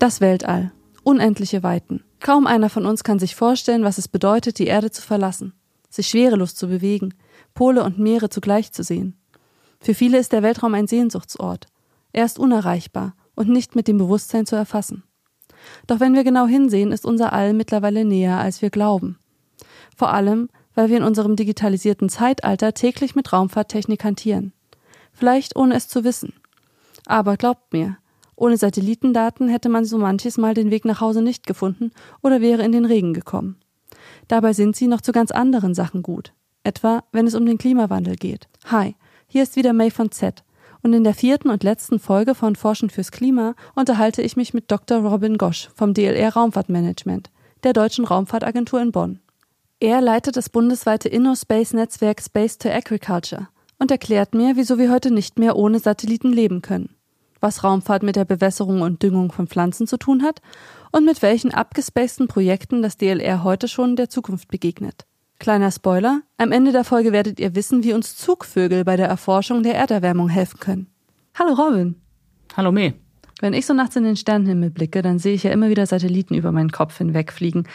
[0.00, 0.72] Das Weltall.
[1.02, 2.02] Unendliche Weiten.
[2.20, 5.52] Kaum einer von uns kann sich vorstellen, was es bedeutet, die Erde zu verlassen,
[5.90, 7.12] sich schwerelos zu bewegen,
[7.52, 9.14] Pole und Meere zugleich zu sehen.
[9.78, 11.66] Für viele ist der Weltraum ein Sehnsuchtsort.
[12.12, 15.04] Er ist unerreichbar und nicht mit dem Bewusstsein zu erfassen.
[15.86, 19.18] Doch wenn wir genau hinsehen, ist unser All mittlerweile näher, als wir glauben.
[19.96, 20.48] Vor allem,
[20.80, 24.54] weil wir in unserem digitalisierten Zeitalter täglich mit Raumfahrttechnik hantieren.
[25.12, 26.32] Vielleicht ohne es zu wissen.
[27.04, 27.98] Aber glaubt mir,
[28.34, 31.92] ohne Satellitendaten hätte man so manches Mal den Weg nach Hause nicht gefunden
[32.22, 33.56] oder wäre in den Regen gekommen.
[34.26, 36.32] Dabei sind sie noch zu ganz anderen Sachen gut.
[36.64, 38.48] Etwa, wenn es um den Klimawandel geht.
[38.64, 40.44] Hi, hier ist wieder May von Z.
[40.82, 44.70] Und in der vierten und letzten Folge von Forschen fürs Klima unterhalte ich mich mit
[44.70, 45.00] Dr.
[45.00, 47.28] Robin Gosch vom DLR Raumfahrtmanagement,
[47.64, 49.20] der Deutschen Raumfahrtagentur in Bonn.
[49.80, 55.38] Er leitet das bundesweite InnoSpace-Netzwerk Space to Agriculture und erklärt mir, wieso wir heute nicht
[55.38, 56.94] mehr ohne Satelliten leben können
[57.40, 60.40] was Raumfahrt mit der Bewässerung und Düngung von Pflanzen zu tun hat
[60.92, 65.06] und mit welchen abgespaceden Projekten das DLR heute schon der Zukunft begegnet.
[65.38, 69.62] Kleiner Spoiler, am Ende der Folge werdet ihr wissen, wie uns Zugvögel bei der Erforschung
[69.62, 70.86] der Erderwärmung helfen können.
[71.34, 71.96] Hallo Robin.
[72.56, 72.94] Hallo Me.
[73.40, 76.34] Wenn ich so nachts in den Sternenhimmel blicke, dann sehe ich ja immer wieder Satelliten
[76.34, 77.66] über meinen Kopf hinwegfliegen.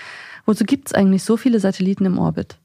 [0.45, 2.57] Wozu gibt's eigentlich so viele Satelliten im Orbit?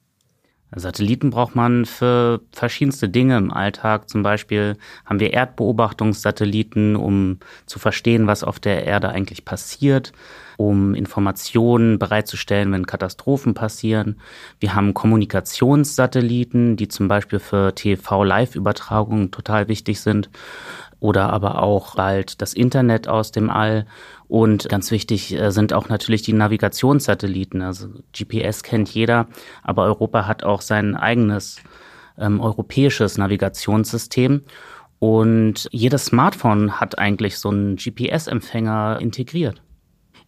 [0.76, 4.08] Satelliten braucht man für verschiedenste Dinge im Alltag.
[4.08, 10.12] Zum Beispiel haben wir Erdbeobachtungssatelliten, um zu verstehen, was auf der Erde eigentlich passiert,
[10.58, 14.20] um Informationen bereitzustellen, wenn Katastrophen passieren.
[14.60, 20.30] Wir haben Kommunikationssatelliten, die zum Beispiel für TV-Live-Übertragungen total wichtig sind
[21.00, 23.86] oder aber auch bald das Internet aus dem All.
[24.30, 27.62] Und ganz wichtig äh, sind auch natürlich die Navigationssatelliten.
[27.62, 29.26] Also GPS kennt jeder,
[29.64, 31.56] aber Europa hat auch sein eigenes
[32.16, 34.42] ähm, europäisches Navigationssystem.
[35.00, 39.62] Und jedes Smartphone hat eigentlich so einen GPS-Empfänger integriert.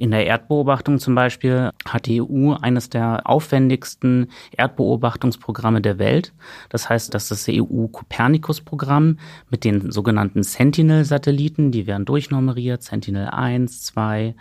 [0.02, 6.32] In der Erdbeobachtung zum Beispiel hat die EU eines der aufwendigsten Erdbeobachtungsprogramme der Welt.
[6.70, 9.18] Das heißt, das ist das EU-Copernicus-Programm
[9.48, 11.70] mit den sogenannten Sentinel-Satelliten.
[11.70, 12.82] Die werden durchnummeriert.
[12.82, 14.34] Sentinel 1, 2,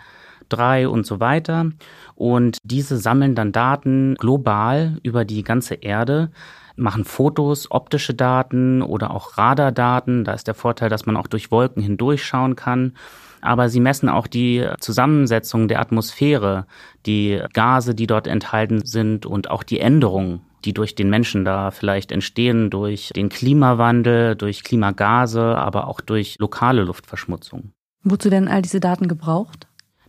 [0.48, 1.70] 3 und so weiter.
[2.16, 6.32] Und diese sammeln dann Daten global über die ganze Erde
[6.76, 10.24] machen Fotos, optische Daten oder auch Radardaten.
[10.24, 12.94] Da ist der Vorteil, dass man auch durch Wolken hindurchschauen kann
[13.44, 16.64] aber sie messen auch die Zusammensetzung der Atmosphäre,
[17.06, 21.70] die Gase, die dort enthalten sind und auch die Änderungen die durch den Menschen da
[21.70, 27.72] vielleicht entstehen, durch den Klimawandel, durch Klimagase, aber auch durch lokale Luftverschmutzung.
[28.04, 29.66] Wozu werden all diese Daten gebraucht?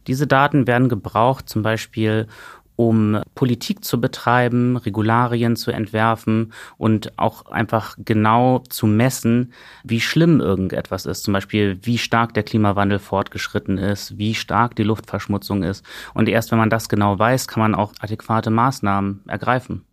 [0.07, 2.27] Diese Daten werden gebraucht zum Beispiel,
[2.75, 9.53] um Politik zu betreiben, Regularien zu entwerfen und auch einfach genau zu messen,
[9.83, 11.23] wie schlimm irgendetwas ist.
[11.23, 15.85] Zum Beispiel, wie stark der Klimawandel fortgeschritten ist, wie stark die Luftverschmutzung ist.
[16.13, 19.85] Und erst wenn man das genau weiß, kann man auch adäquate Maßnahmen ergreifen.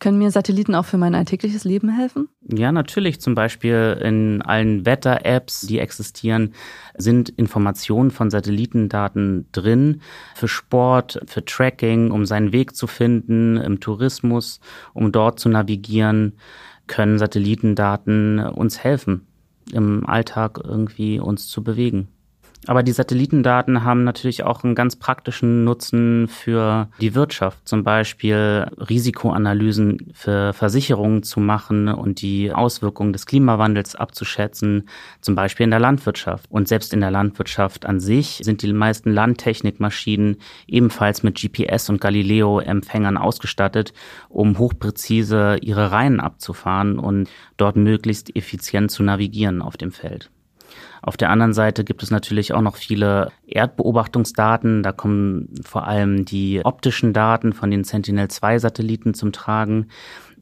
[0.00, 2.28] Können mir Satelliten auch für mein alltägliches Leben helfen?
[2.46, 3.20] Ja, natürlich.
[3.20, 6.54] Zum Beispiel in allen Wetter-Apps, die existieren,
[6.96, 10.02] sind Informationen von Satellitendaten drin.
[10.34, 14.60] Für Sport, für Tracking, um seinen Weg zu finden, im Tourismus,
[14.92, 16.38] um dort zu navigieren,
[16.86, 19.26] können Satellitendaten uns helfen,
[19.72, 22.08] im Alltag irgendwie uns zu bewegen.
[22.66, 28.66] Aber die Satellitendaten haben natürlich auch einen ganz praktischen Nutzen für die Wirtschaft, zum Beispiel
[28.78, 34.88] Risikoanalysen für Versicherungen zu machen und die Auswirkungen des Klimawandels abzuschätzen,
[35.20, 36.46] zum Beispiel in der Landwirtschaft.
[36.50, 40.36] Und selbst in der Landwirtschaft an sich sind die meisten Landtechnikmaschinen
[40.66, 43.92] ebenfalls mit GPS und Galileo-Empfängern ausgestattet,
[44.28, 50.30] um hochpräzise ihre Reihen abzufahren und dort möglichst effizient zu navigieren auf dem Feld.
[51.02, 54.82] Auf der anderen Seite gibt es natürlich auch noch viele Erdbeobachtungsdaten.
[54.82, 59.88] Da kommen vor allem die optischen Daten von den Sentinel-2-Satelliten zum Tragen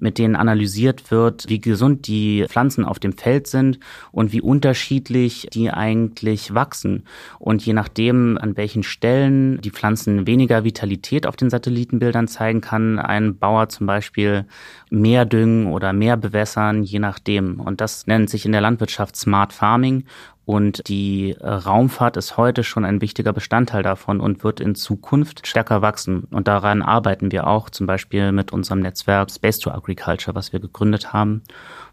[0.03, 3.79] mit denen analysiert wird, wie gesund die Pflanzen auf dem Feld sind
[4.11, 7.05] und wie unterschiedlich die eigentlich wachsen.
[7.39, 12.99] Und je nachdem, an welchen Stellen die Pflanzen weniger Vitalität auf den Satellitenbildern zeigen, kann
[12.99, 14.45] ein Bauer zum Beispiel
[14.91, 17.61] mehr düngen oder mehr bewässern, je nachdem.
[17.61, 20.05] Und das nennt sich in der Landwirtschaft Smart Farming
[20.45, 25.47] und die äh, Raumfahrt ist heute schon ein wichtiger Bestandteil davon und wird in Zukunft
[25.47, 26.25] stärker wachsen.
[26.31, 30.59] Und daran arbeiten wir auch, zum Beispiel mit unserem Netzwerk Space to Agriculture, was wir
[30.59, 31.43] gegründet haben,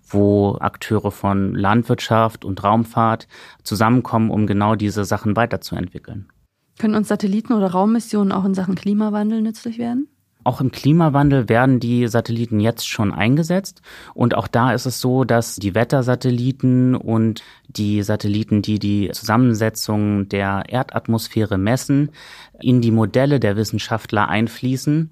[0.07, 3.27] wo Akteure von Landwirtschaft und Raumfahrt
[3.63, 6.27] zusammenkommen, um genau diese Sachen weiterzuentwickeln.
[6.79, 10.07] Können uns Satelliten oder Raummissionen auch in Sachen Klimawandel nützlich werden?
[10.49, 13.83] Auch im Klimawandel werden die Satelliten jetzt schon eingesetzt.
[14.15, 20.27] Und auch da ist es so, dass die Wettersatelliten und die Satelliten, die die Zusammensetzung
[20.27, 22.09] der Erdatmosphäre messen,
[22.59, 25.11] in die Modelle der Wissenschaftler einfließen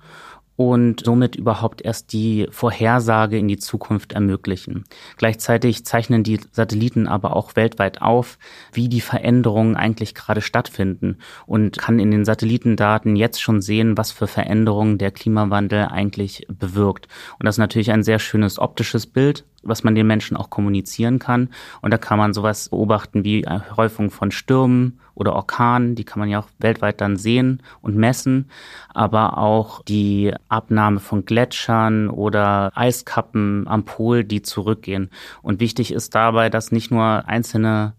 [0.58, 4.84] und somit überhaupt erst die Vorhersage in die Zukunft ermöglichen.
[5.16, 8.40] Gleichzeitig zeichnen die Satelliten aber auch weltweit auf,
[8.74, 14.12] wie die Veränderungen eigentlich gerade stattfinden und kann in den Satellitendaten jetzt schon sehen, was
[14.12, 17.08] für Veränderungen der Klimawandel eigentlich bewirkt.
[17.40, 21.20] Und das ist natürlich ein sehr schönes optisches Bild, was man den Menschen auch kommunizieren
[21.20, 21.50] kann.
[21.82, 26.30] Und da kann man sowas beobachten wie Häufung von Stürmen oder Orkanen, die kann man
[26.30, 28.50] ja auch weltweit dann sehen und messen,
[28.94, 35.10] aber auch die Abnahme von Gletschern oder Eiskappen am Pol, die zurückgehen.
[35.42, 37.94] Und wichtig ist dabei, dass nicht nur einzelne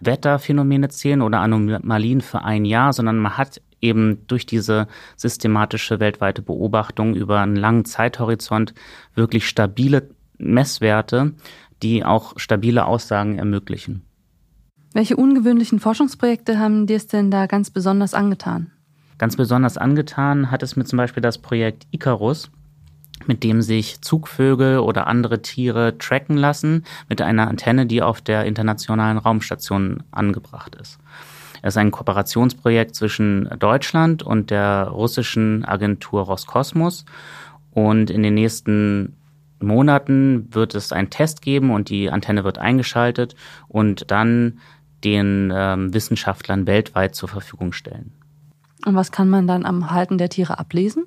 [0.00, 6.42] Wetterphänomene zählen oder Anomalien für ein Jahr, sondern man hat eben durch diese systematische weltweite
[6.42, 8.74] Beobachtung über einen langen Zeithorizont
[9.14, 11.34] wirklich stabile Messwerte,
[11.82, 14.02] die auch stabile Aussagen ermöglichen.
[14.92, 18.70] Welche ungewöhnlichen Forschungsprojekte haben dir es denn da ganz besonders angetan?
[19.18, 22.50] Ganz besonders angetan hat es mir zum Beispiel das Projekt Icarus,
[23.26, 28.44] mit dem sich Zugvögel oder andere Tiere tracken lassen mit einer Antenne, die auf der
[28.44, 30.98] internationalen Raumstation angebracht ist.
[31.62, 37.04] Es ist ein Kooperationsprojekt zwischen Deutschland und der russischen Agentur Roskosmos.
[37.72, 39.16] Und in den nächsten
[39.60, 43.34] Monaten wird es einen Test geben und die Antenne wird eingeschaltet
[43.68, 44.58] und dann
[45.04, 48.12] den ähm, Wissenschaftlern weltweit zur Verfügung stellen.
[48.84, 51.04] Und was kann man dann am Verhalten der Tiere ablesen?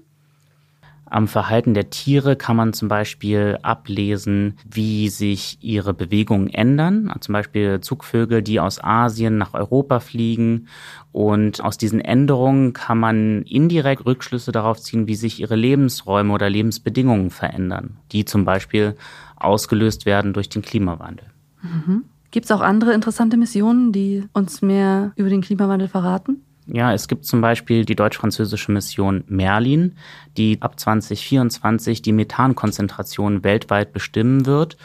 [1.09, 7.11] Am Verhalten der Tiere kann man zum Beispiel ablesen, wie sich ihre Bewegungen ändern.
[7.19, 10.67] Zum Beispiel Zugvögel, die aus Asien nach Europa fliegen.
[11.11, 16.49] Und aus diesen Änderungen kann man indirekt Rückschlüsse darauf ziehen, wie sich ihre Lebensräume oder
[16.49, 18.95] Lebensbedingungen verändern, die zum Beispiel
[19.35, 21.25] ausgelöst werden durch den Klimawandel.
[21.61, 22.03] Mhm.
[22.31, 26.43] Gibt es auch andere interessante Missionen, die uns mehr über den Klimawandel verraten?
[26.71, 29.95] Ja, es gibt zum Beispiel die deutsch-französische Mission Merlin,
[30.37, 34.77] die ab 2024 die Methankonzentration weltweit bestimmen wird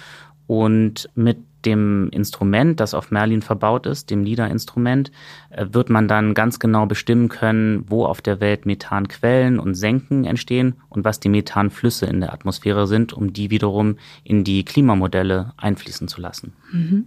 [0.46, 5.10] und mit dem Instrument, das auf Merlin verbaut ist, dem LIDAR-Instrument,
[5.50, 10.24] äh, wird man dann ganz genau bestimmen können, wo auf der Welt Methanquellen und Senken
[10.24, 15.52] entstehen und was die Methanflüsse in der Atmosphäre sind, um die wiederum in die Klimamodelle
[15.56, 16.52] einfließen zu lassen.
[16.72, 17.06] Mhm.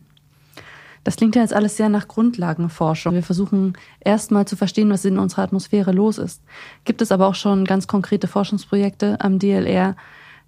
[1.08, 3.14] Das klingt ja jetzt alles sehr nach Grundlagenforschung.
[3.14, 6.44] Wir versuchen erstmal zu verstehen, was in unserer Atmosphäre los ist.
[6.84, 9.96] Gibt es aber auch schon ganz konkrete Forschungsprojekte am DLR,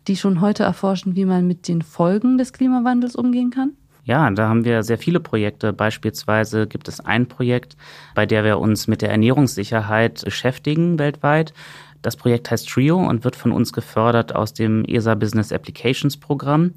[0.09, 3.71] die schon heute erforschen, wie man mit den Folgen des Klimawandels umgehen kann?
[4.03, 5.71] Ja, da haben wir sehr viele Projekte.
[5.71, 7.77] Beispielsweise gibt es ein Projekt,
[8.13, 11.53] bei der wir uns mit der Ernährungssicherheit beschäftigen weltweit.
[12.01, 16.73] Das Projekt heißt Trio und wird von uns gefördert aus dem ESA Business Applications Programm.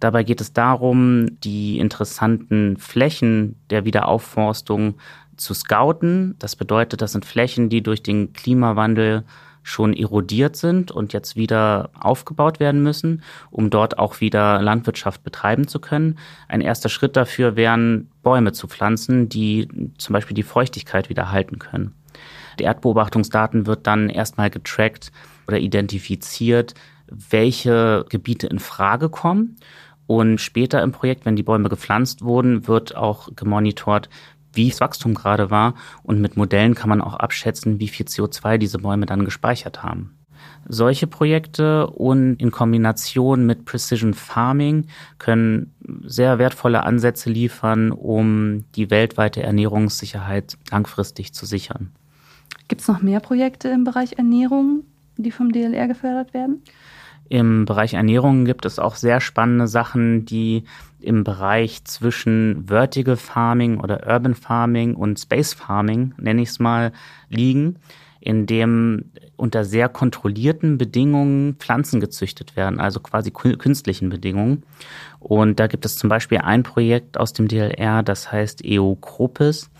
[0.00, 4.94] Dabei geht es darum, die interessanten Flächen der Wiederaufforstung
[5.36, 6.36] zu scouten.
[6.38, 9.24] Das bedeutet, das sind Flächen, die durch den Klimawandel
[9.62, 15.68] schon erodiert sind und jetzt wieder aufgebaut werden müssen, um dort auch wieder Landwirtschaft betreiben
[15.68, 16.18] zu können.
[16.48, 19.68] Ein erster Schritt dafür wären, Bäume zu pflanzen, die
[19.98, 21.97] zum Beispiel die Feuchtigkeit wieder halten können.
[22.58, 25.12] Die Erdbeobachtungsdaten wird dann erstmal getrackt
[25.46, 26.74] oder identifiziert,
[27.06, 29.56] welche Gebiete in Frage kommen
[30.08, 34.08] und später im Projekt, wenn die Bäume gepflanzt wurden, wird auch gemonitort,
[34.54, 35.74] wie das Wachstum gerade war.
[36.02, 40.16] Und mit Modellen kann man auch abschätzen, wie viel CO2 diese Bäume dann gespeichert haben.
[40.66, 44.86] Solche Projekte und in Kombination mit Precision Farming
[45.18, 51.92] können sehr wertvolle Ansätze liefern, um die weltweite Ernährungssicherheit langfristig zu sichern.
[52.68, 54.84] Gibt es noch mehr Projekte im Bereich Ernährung,
[55.16, 56.62] die vom DLR gefördert werden?
[57.30, 60.64] Im Bereich Ernährung gibt es auch sehr spannende Sachen, die
[61.00, 66.92] im Bereich zwischen Vertical Farming oder Urban Farming und Space Farming, nenne ich es mal,
[67.28, 67.76] liegen,
[68.20, 74.64] in dem unter sehr kontrollierten Bedingungen Pflanzen gezüchtet werden, also quasi künstlichen Bedingungen.
[75.20, 79.70] Und da gibt es zum Beispiel ein Projekt aus dem DLR, das heißt EOCROPIS.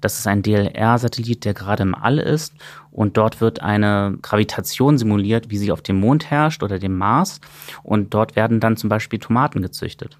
[0.00, 2.54] Das ist ein DLR-Satellit, der gerade im All ist.
[2.92, 7.40] Und dort wird eine Gravitation simuliert, wie sie auf dem Mond herrscht oder dem Mars.
[7.82, 10.18] Und dort werden dann zum Beispiel Tomaten gezüchtet.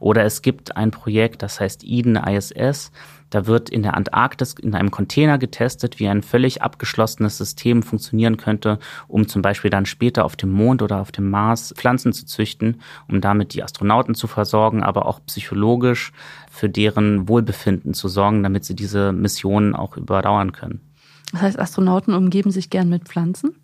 [0.00, 2.90] Oder es gibt ein Projekt, das heißt Eden ISS.
[3.30, 8.38] Da wird in der Antarktis in einem Container getestet, wie ein völlig abgeschlossenes System funktionieren
[8.38, 12.24] könnte, um zum Beispiel dann später auf dem Mond oder auf dem Mars Pflanzen zu
[12.24, 16.12] züchten, um damit die Astronauten zu versorgen, aber auch psychologisch
[16.50, 20.80] für deren Wohlbefinden zu sorgen, damit sie diese Missionen auch überdauern können.
[21.32, 23.54] Das heißt, Astronauten umgeben sich gern mit Pflanzen?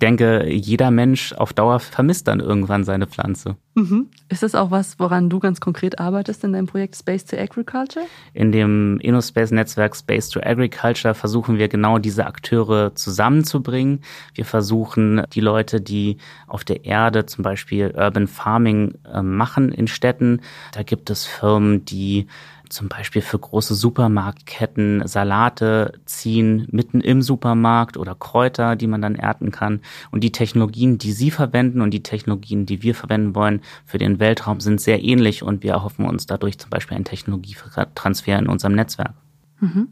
[0.00, 3.56] Ich denke, jeder Mensch auf Dauer vermisst dann irgendwann seine Pflanze.
[3.74, 4.08] Mhm.
[4.30, 8.06] Ist das auch was, woran du ganz konkret arbeitest in deinem Projekt Space to Agriculture?
[8.32, 14.00] In dem InnoSpace-Netzwerk Space to Agriculture versuchen wir genau diese Akteure zusammenzubringen.
[14.32, 16.16] Wir versuchen die Leute, die
[16.46, 20.40] auf der Erde zum Beispiel Urban Farming äh, machen in Städten.
[20.72, 22.26] Da gibt es Firmen, die
[22.70, 29.16] zum Beispiel für große Supermarktketten Salate ziehen mitten im Supermarkt oder Kräuter, die man dann
[29.16, 29.80] ernten kann.
[30.10, 34.18] Und die Technologien, die Sie verwenden und die Technologien, die wir verwenden wollen für den
[34.18, 38.74] Weltraum, sind sehr ähnlich und wir erhoffen uns dadurch zum Beispiel einen Technologietransfer in unserem
[38.74, 39.14] Netzwerk.
[39.60, 39.88] Mhm.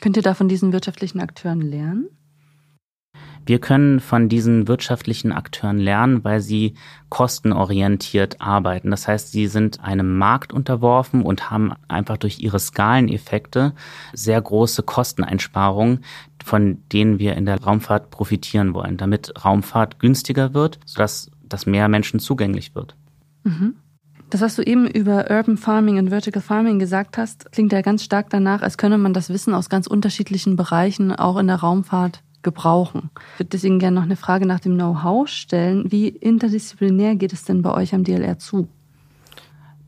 [0.00, 2.08] Könnt ihr da von diesen wirtschaftlichen Akteuren lernen?
[3.46, 6.74] Wir können von diesen wirtschaftlichen Akteuren lernen, weil sie
[7.08, 8.90] kostenorientiert arbeiten.
[8.90, 13.72] Das heißt, sie sind einem Markt unterworfen und haben einfach durch ihre Skaleneffekte
[14.12, 16.04] sehr große Kosteneinsparungen,
[16.44, 21.88] von denen wir in der Raumfahrt profitieren wollen, damit Raumfahrt günstiger wird, sodass das mehr
[21.88, 22.94] Menschen zugänglich wird.
[23.44, 23.74] Mhm.
[24.30, 28.04] Das, was du eben über Urban Farming und Vertical Farming gesagt hast, klingt ja ganz
[28.04, 32.22] stark danach, als könne man das Wissen aus ganz unterschiedlichen Bereichen auch in der Raumfahrt
[32.42, 33.10] gebrauchen.
[33.34, 35.90] Ich würde deswegen gerne noch eine Frage nach dem Know-how stellen.
[35.90, 38.68] Wie interdisziplinär geht es denn bei euch am DLR zu?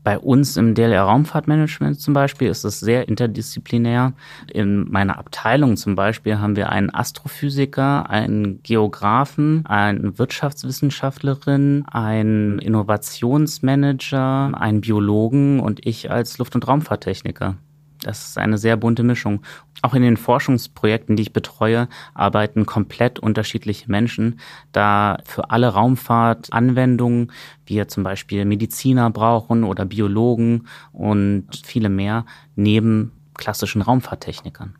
[0.03, 4.11] Bei uns im DLR Raumfahrtmanagement zum Beispiel ist es sehr interdisziplinär.
[4.51, 14.51] In meiner Abteilung zum Beispiel haben wir einen Astrophysiker, einen Geografen, eine Wirtschaftswissenschaftlerin, einen Innovationsmanager,
[14.59, 17.55] einen Biologen und ich als Luft- und Raumfahrttechniker.
[18.03, 19.41] Das ist eine sehr bunte Mischung.
[19.81, 24.39] Auch in den Forschungsprojekten, die ich betreue, arbeiten komplett unterschiedliche Menschen,
[24.71, 27.31] da für alle Raumfahrtanwendungen
[27.65, 34.75] wir zum Beispiel Mediziner brauchen oder Biologen und viele mehr neben klassischen Raumfahrttechnikern.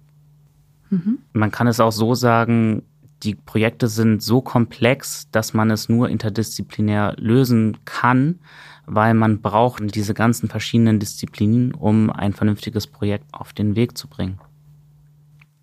[0.90, 1.20] Mhm.
[1.34, 2.84] Man kann es auch so sagen,
[3.24, 8.40] die Projekte sind so komplex, dass man es nur interdisziplinär lösen kann
[8.86, 14.08] weil man braucht diese ganzen verschiedenen Disziplinen, um ein vernünftiges Projekt auf den Weg zu
[14.08, 14.40] bringen.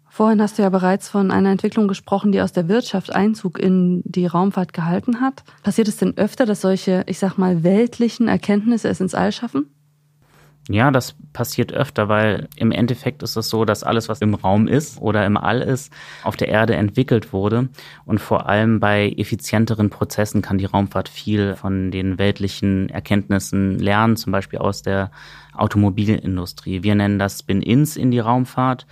[0.08, 4.02] Vorhin hast du ja bereits von einer Entwicklung gesprochen, die aus der Wirtschaft Einzug in
[4.04, 5.44] die Raumfahrt gehalten hat.
[5.62, 9.66] Passiert es denn öfter, dass solche, ich sag mal, weltlichen Erkenntnisse es ins All schaffen?
[10.72, 14.68] Ja, das passiert öfter, weil im Endeffekt ist es so, dass alles, was im Raum
[14.68, 17.68] ist oder im All ist, auf der Erde entwickelt wurde.
[18.04, 24.16] Und vor allem bei effizienteren Prozessen kann die Raumfahrt viel von den weltlichen Erkenntnissen lernen,
[24.16, 25.10] zum Beispiel aus der
[25.54, 26.84] Automobilindustrie.
[26.84, 28.86] Wir nennen das Spin-ins in die Raumfahrt.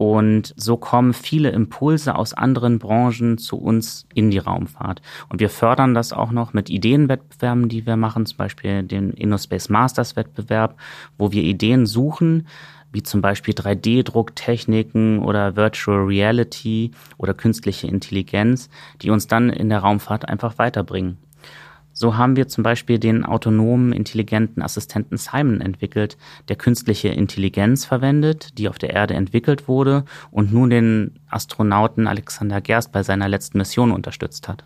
[0.00, 5.02] Und so kommen viele Impulse aus anderen Branchen zu uns in die Raumfahrt.
[5.28, 9.68] Und wir fördern das auch noch mit Ideenwettbewerben, die wir machen, zum Beispiel den InnoSpace
[9.68, 10.78] Masters Wettbewerb,
[11.18, 12.46] wo wir Ideen suchen,
[12.90, 18.70] wie zum Beispiel 3D-Drucktechniken oder Virtual Reality oder künstliche Intelligenz,
[19.02, 21.18] die uns dann in der Raumfahrt einfach weiterbringen.
[22.00, 26.16] So haben wir zum Beispiel den autonomen, intelligenten Assistenten Simon entwickelt,
[26.48, 32.62] der künstliche Intelligenz verwendet, die auf der Erde entwickelt wurde und nun den Astronauten Alexander
[32.62, 34.64] Gerst bei seiner letzten Mission unterstützt hat.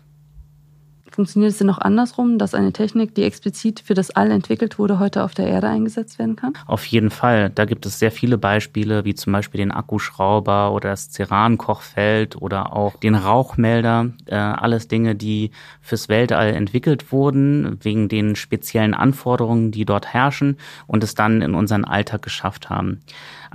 [1.15, 4.99] Funktioniert es denn noch andersrum, dass eine Technik, die explizit für das All entwickelt wurde,
[4.99, 6.51] heute auf der Erde eingesetzt werden kann?
[6.67, 7.49] Auf jeden Fall.
[7.51, 12.75] Da gibt es sehr viele Beispiele, wie zum Beispiel den Akkuschrauber oder das Ceran-Kochfeld oder
[12.75, 14.09] auch den Rauchmelder.
[14.25, 20.57] Äh, alles Dinge, die fürs Weltall entwickelt wurden, wegen den speziellen Anforderungen, die dort herrschen
[20.85, 22.99] und es dann in unseren Alltag geschafft haben.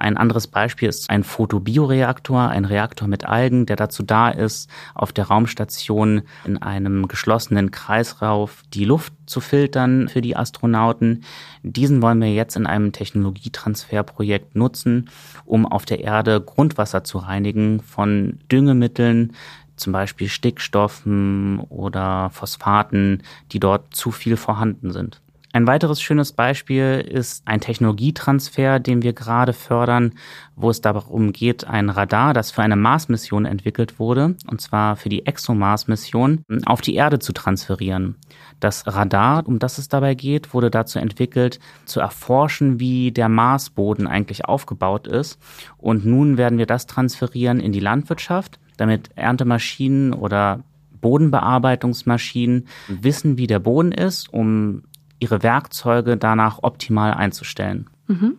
[0.00, 5.12] Ein anderes Beispiel ist ein Photobioreaktor, ein Reaktor mit Algen, der dazu da ist, auf
[5.12, 11.23] der Raumstation in einem geschlossenen Kreislauf die Luft zu filtern für die Astronauten.
[11.62, 15.11] Diesen wollen wir jetzt in einem Technologietransferprojekt nutzen,
[15.45, 19.35] um auf der Erde Grundwasser zu reinigen von Düngemitteln,
[19.76, 25.21] zum Beispiel Stickstoffen oder Phosphaten, die dort zu viel vorhanden sind.
[25.52, 30.12] Ein weiteres schönes Beispiel ist ein Technologietransfer, den wir gerade fördern,
[30.54, 35.09] wo es darum geht, ein Radar, das für eine Mars-Mission entwickelt wurde, und zwar für
[35.09, 38.14] die ExoMars-Mission, auf die Erde zu transferieren.
[38.61, 44.07] Das Radar, um das es dabei geht, wurde dazu entwickelt, zu erforschen, wie der Marsboden
[44.07, 45.40] eigentlich aufgebaut ist.
[45.78, 50.62] Und nun werden wir das transferieren in die Landwirtschaft, damit Erntemaschinen oder
[51.00, 54.83] Bodenbearbeitungsmaschinen wissen, wie der Boden ist, um
[55.21, 57.89] ihre Werkzeuge danach optimal einzustellen.
[58.09, 58.39] Mhm.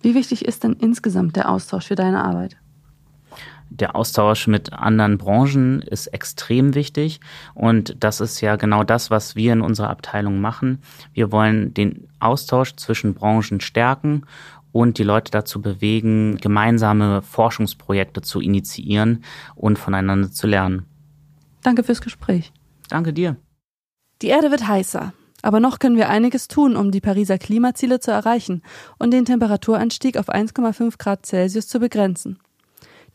[0.00, 2.56] Wie wichtig ist denn insgesamt der Austausch für deine Arbeit?
[3.70, 7.20] Der Austausch mit anderen Branchen ist extrem wichtig
[7.54, 10.80] und das ist ja genau das, was wir in unserer Abteilung machen.
[11.12, 14.24] Wir wollen den Austausch zwischen Branchen stärken
[14.72, 19.24] und die Leute dazu bewegen, gemeinsame Forschungsprojekte zu initiieren
[19.54, 20.86] und voneinander zu lernen.
[21.62, 22.52] Danke fürs Gespräch.
[22.88, 23.36] Danke dir.
[24.22, 25.12] Die Erde wird heißer.
[25.42, 28.62] Aber noch können wir einiges tun, um die Pariser Klimaziele zu erreichen
[28.98, 32.38] und den Temperaturanstieg auf 1,5 Grad Celsius zu begrenzen.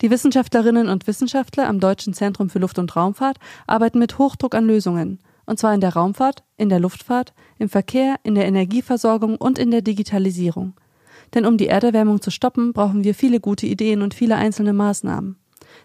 [0.00, 4.66] Die Wissenschaftlerinnen und Wissenschaftler am Deutschen Zentrum für Luft- und Raumfahrt arbeiten mit Hochdruck an
[4.66, 9.58] Lösungen, und zwar in der Raumfahrt, in der Luftfahrt, im Verkehr, in der Energieversorgung und
[9.58, 10.74] in der Digitalisierung.
[11.34, 15.36] Denn um die Erderwärmung zu stoppen, brauchen wir viele gute Ideen und viele einzelne Maßnahmen.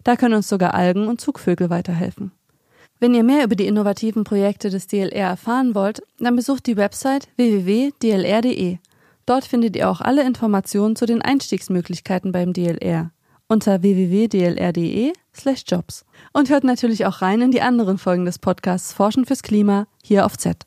[0.03, 2.31] Da können uns sogar Algen und Zugvögel weiterhelfen.
[2.99, 7.29] Wenn ihr mehr über die innovativen Projekte des DLR erfahren wollt, dann besucht die Website
[7.37, 8.79] www.dlr.de.
[9.25, 13.11] Dort findet ihr auch alle Informationen zu den Einstiegsmöglichkeiten beim DLR
[13.47, 16.05] unter www.dlr.de/jobs.
[16.33, 20.25] Und hört natürlich auch rein in die anderen Folgen des Podcasts Forschen fürs Klima hier
[20.25, 20.65] auf Z.